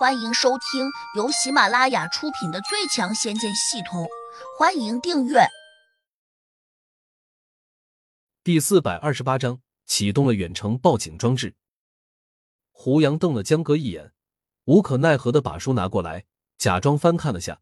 [0.00, 4.02] 欢迎收听由喜马拉雅出品的《最强仙剑系统》，
[4.58, 5.40] 欢迎订阅。
[8.42, 11.54] 第四百二十八章启动了远程报警装置。
[12.72, 14.14] 胡杨瞪了江哥一眼，
[14.64, 16.24] 无可奈何的把书拿过来，
[16.56, 17.60] 假装翻看了下，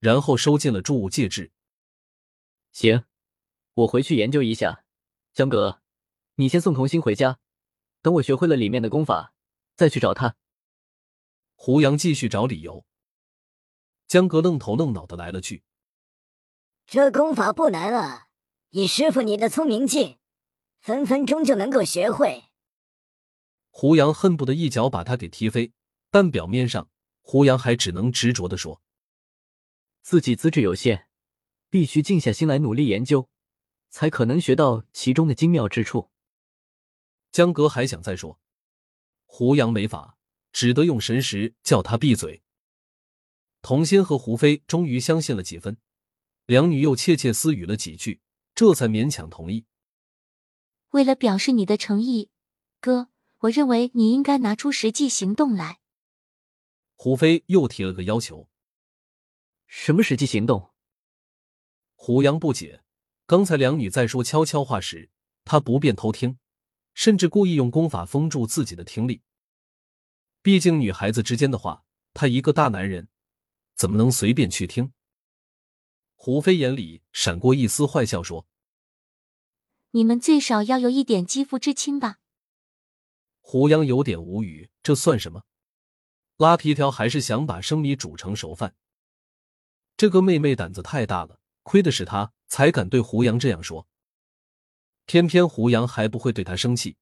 [0.00, 1.52] 然后收进了注物戒指。
[2.72, 3.04] 行，
[3.74, 4.84] 我回去研究一下。
[5.34, 5.82] 江哥，
[6.36, 7.40] 你先送童心回家，
[8.00, 9.34] 等我学会了里面的功法，
[9.76, 10.36] 再去找他。
[11.66, 12.84] 胡杨继续找理由，
[14.06, 15.64] 江格愣头愣脑的来了句
[16.84, 18.26] ：“这功法不难啊，
[18.68, 20.18] 以师傅你的聪明劲，
[20.82, 22.50] 分分钟就能够学会。”
[23.72, 25.72] 胡杨恨不得一脚把他给踢飞，
[26.10, 26.90] 但表面上
[27.22, 28.82] 胡杨还只能执着的说
[30.04, 31.08] ：“自己资质有限，
[31.70, 33.30] 必须静下心来努力研究，
[33.88, 36.10] 才可能学到其中的精妙之处。”
[37.32, 38.38] 江格还想再说，
[39.24, 40.18] 胡杨没法。
[40.54, 42.42] 只得用神识叫他闭嘴。
[43.60, 45.76] 童心和胡飞终于相信了几分，
[46.46, 48.20] 两女又窃窃私语了几句，
[48.54, 49.66] 这才勉强同意。
[50.90, 52.30] 为了表示你的诚意，
[52.80, 53.08] 哥，
[53.40, 55.80] 我认为你应该拿出实际行动来。
[56.94, 58.48] 胡飞又提了个要求。
[59.66, 60.72] 什么实际行动？
[61.96, 62.84] 胡杨不解。
[63.26, 65.10] 刚才两女在说悄悄话时，
[65.44, 66.38] 他不便偷听，
[66.92, 69.22] 甚至故意用功法封住自己的听力。
[70.44, 73.08] 毕竟女孩子之间的话，他一个大男人
[73.74, 74.92] 怎么能随便去听？
[76.16, 78.46] 胡飞眼里闪过一丝坏笑，说
[79.92, 82.18] ：“你们最少要有一点肌肤之亲吧？”
[83.40, 85.44] 胡杨有点无语，这算什么？
[86.36, 88.76] 拉皮条还是想把生米煮成熟饭？
[89.96, 93.88] 这个妹妹胆子太大了，亏的是她才敢对胡杨这样说。
[95.06, 96.98] 偏偏胡杨还不会对她生气。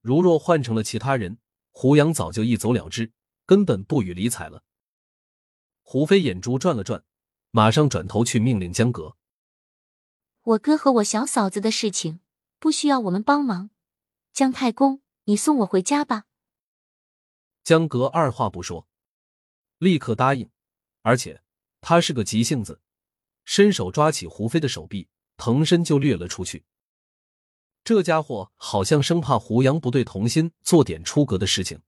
[0.00, 1.38] 如若换成了其他人。
[1.78, 3.12] 胡杨早就一走了之，
[3.44, 4.64] 根本不予理睬了。
[5.82, 7.04] 胡飞眼珠转了转，
[7.50, 9.18] 马上转头去命令江格
[10.42, 12.20] ：“我哥和我小嫂子的事情
[12.58, 13.68] 不需要我们帮忙，
[14.32, 16.24] 姜太公，你送我回家吧。”
[17.62, 18.88] 江格二话不说，
[19.76, 20.48] 立刻答应，
[21.02, 21.42] 而且
[21.82, 22.80] 他是个急性子，
[23.44, 26.64] 伸手抓起胡飞的手臂，腾身就掠了出去。
[27.86, 31.82] 这家伙好像生怕胡杨不对童心做点出格的事情。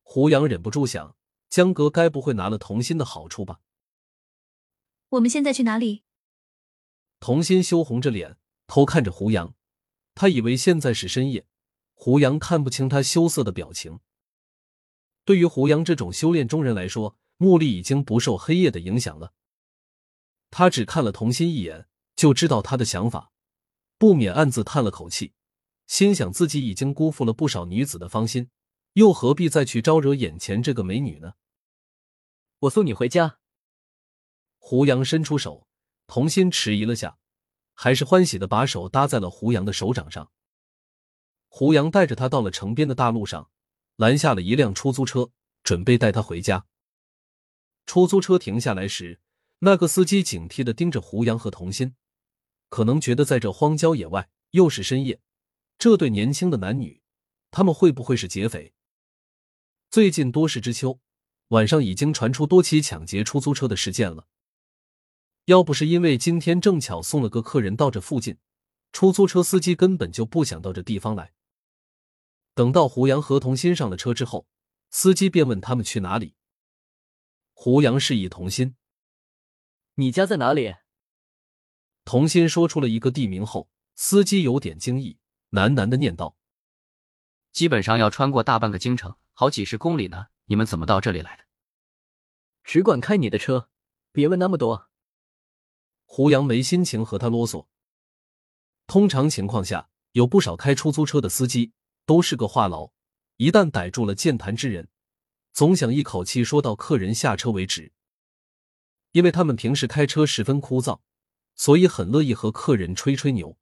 [0.00, 1.16] 胡杨忍不住想：
[1.50, 3.58] 江哥该不会拿了童心的好处吧？
[5.08, 6.04] 我们现在去哪里？
[7.18, 8.36] 童心羞红着脸
[8.68, 9.56] 偷看着胡杨，
[10.14, 11.48] 他以为现在是深夜，
[11.92, 13.98] 胡杨看不清他羞涩的表情。
[15.24, 19.32] 对于胡杨这种修炼中人来说，目力已经不受黑夜的影响了。
[20.52, 23.32] 他只看了童心一眼，就知道他的想法。
[23.98, 25.32] 不免暗自叹了口气，
[25.86, 28.50] 心想自己已经辜负了不少女子的芳心，
[28.92, 31.34] 又何必再去招惹眼前这个美女呢？
[32.60, 33.38] 我送你回家。
[34.58, 35.66] 胡杨伸出手，
[36.06, 37.18] 童心迟疑了下，
[37.72, 40.30] 还是欢喜的把手搭在了胡杨的手掌上。
[41.48, 43.50] 胡杨带着他到了城边的大路上，
[43.96, 45.30] 拦下了一辆出租车，
[45.62, 46.66] 准备带他回家。
[47.86, 49.20] 出租车停下来时，
[49.60, 51.94] 那个司机警惕的盯着胡杨和童心。
[52.68, 55.20] 可能觉得在这荒郊野外，又是深夜，
[55.78, 57.00] 这对年轻的男女，
[57.50, 58.72] 他们会不会是劫匪？
[59.90, 61.00] 最近多事之秋，
[61.48, 64.26] 晚上已经传出多起抢劫出租车的事件了。
[65.44, 68.38] 要不是因为今天正巧送了个客人到这附近，
[68.92, 71.32] 出租车司机根本就不想到这地方来。
[72.54, 74.48] 等到胡杨和童心上了车之后，
[74.90, 76.34] 司机便问他们去哪里。
[77.52, 78.76] 胡杨示意童心
[79.94, 80.74] ：“你家在哪里？”
[82.06, 85.18] 童心说出了一个地名后，司机有点惊异，
[85.50, 86.36] 喃喃的念道
[87.52, 90.28] ：“基本上要穿过大半个京城，好几十公里呢。
[90.44, 91.42] 你们怎么到这里来的？”
[92.62, 93.70] 只管开你的车，
[94.12, 94.88] 别问那么多。
[96.04, 97.66] 胡杨没心情和他啰嗦。
[98.86, 101.72] 通常情况下，有不少开出租车的司机
[102.04, 102.92] 都是个话痨，
[103.38, 104.88] 一旦逮住了健谈之人，
[105.52, 107.92] 总想一口气说到客人下车为止，
[109.10, 111.00] 因为他们平时开车十分枯燥。
[111.56, 113.58] 所以很乐意和客人吹吹牛。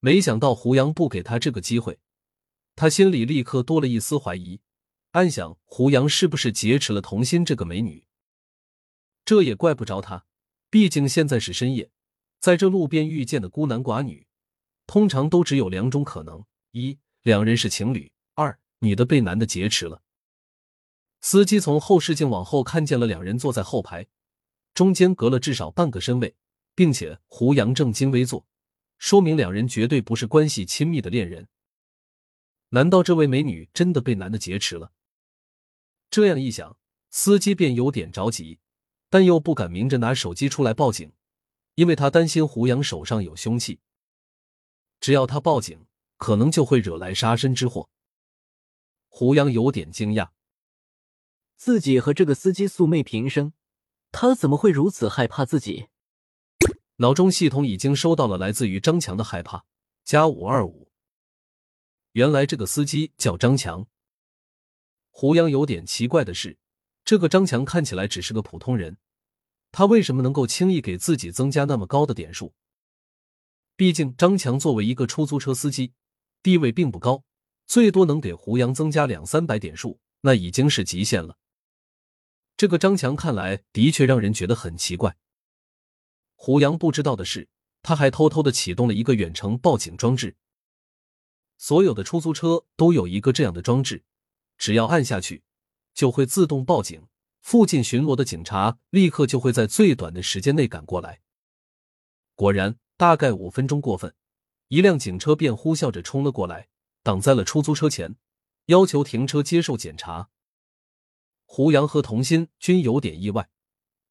[0.00, 1.98] 没想到胡杨不给他这个机会，
[2.76, 4.60] 他心里立刻多了一丝怀疑，
[5.12, 8.04] 暗想胡杨是不是劫持了童心这个美女？
[9.24, 10.26] 这也怪不着他，
[10.68, 11.90] 毕竟现在是深夜，
[12.40, 14.26] 在这路边遇见的孤男寡女，
[14.86, 20.02] 通常都只有两种可能：一，两人是情侣；二，女的被男的劫持了。
[21.22, 24.06] 司机从后视镜往后看见了两人坐在后排，
[24.74, 26.36] 中间隔了至少半个身位。
[26.74, 28.46] 并且胡杨正襟危坐，
[28.98, 31.48] 说明两人绝对不是关系亲密的恋人。
[32.70, 34.92] 难道这位美女真的被男的劫持了？
[36.10, 36.76] 这样一想，
[37.10, 38.58] 司机便有点着急，
[39.08, 41.12] 但又不敢明着拿手机出来报警，
[41.76, 43.80] 因为他担心胡杨手上有凶器。
[45.00, 45.86] 只要他报警，
[46.16, 47.90] 可能就会惹来杀身之祸。
[49.08, 50.30] 胡杨有点惊讶，
[51.56, 53.52] 自己和这个司机素昧平生，
[54.10, 55.86] 他怎么会如此害怕自己？
[56.96, 59.64] 脑中系统已经收到了来自于张强的害怕，
[60.04, 60.92] 加五二五。
[62.12, 63.86] 原来这个司机叫张强。
[65.10, 66.56] 胡杨有点奇怪的是，
[67.04, 68.98] 这个张强看起来只是个普通人，
[69.72, 72.54] 他为什么能够轻易给自己增加那么高的点数？
[73.74, 75.92] 毕竟张强作为一个出租车司机，
[76.42, 77.24] 地位并不高，
[77.66, 81.36] 最多能给胡杨增加两三百点数，那已经是极限了。
[82.56, 85.16] 这个张强看来的确让人觉得很奇怪。
[86.44, 87.48] 胡杨不知道的是，
[87.80, 90.36] 他还偷偷的启动了一个远程报警装置。
[91.56, 94.04] 所有的出租车都有一个这样的装置，
[94.58, 95.42] 只要按下去，
[95.94, 97.06] 就会自动报警，
[97.40, 101.22] 附近巡逻的警察立刻就会在最短的时间内赶过来。
[102.34, 104.14] 果然，大概五分钟过分，
[104.68, 106.68] 一辆警车便呼啸着冲了过来，
[107.02, 108.16] 挡在了出租车前，
[108.66, 110.28] 要求停车接受检查。
[111.46, 113.48] 胡杨和童心均有点意外。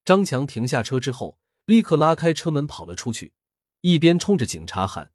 [0.03, 1.37] 张强停下车之后。
[1.65, 3.33] 立刻拉开车门跑了出去，
[3.81, 5.13] 一边冲着警察喊：“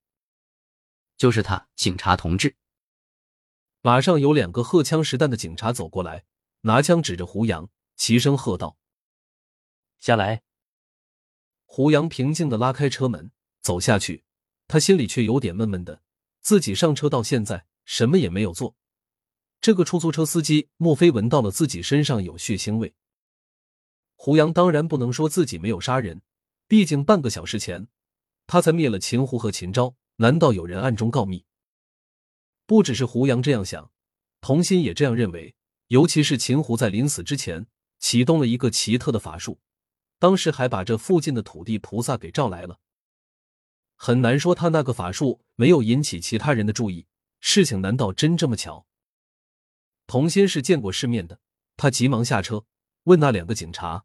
[1.18, 2.56] 就是他，警察同志！”
[3.82, 6.24] 马上有两个荷枪实弹的警察走过来，
[6.62, 8.78] 拿枪指着胡杨，齐声喝道
[10.00, 10.42] ：“下来！”
[11.66, 13.30] 胡杨平静的拉开车门
[13.60, 14.24] 走下去，
[14.66, 16.02] 他心里却有点闷闷的。
[16.40, 18.74] 自己上车到现在什么也没有做，
[19.60, 22.94] 这个出租车司机莫非闻到了自己身上有血腥味？
[24.16, 26.22] 胡杨当然不能说自己没有杀人。
[26.68, 27.88] 毕竟半个小时前，
[28.46, 31.46] 他才灭了秦胡和秦昭，难道有人暗中告密？
[32.66, 33.90] 不只是胡杨这样想，
[34.42, 35.54] 童心也这样认为。
[35.86, 37.66] 尤其是秦胡在临死之前
[37.98, 39.58] 启动了一个奇特的法术，
[40.18, 42.78] 当时还把这附近的土地菩萨给召来了。
[43.96, 47.06] 很难说他那个法术没有引起其他人的注意。
[47.40, 48.86] 事情难道真这么巧？
[50.06, 51.40] 童心是见过世面的，
[51.78, 52.66] 他急忙下车
[53.04, 54.04] 问那两个警察：“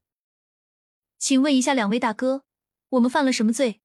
[1.19, 2.45] 请问一下，两位大哥。”
[2.93, 3.81] 我们犯了什么罪？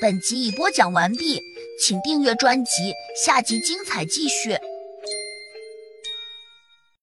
[0.00, 1.40] 本集已播讲完毕，
[1.84, 2.92] 请订阅专辑，
[3.24, 4.56] 下集精彩继续。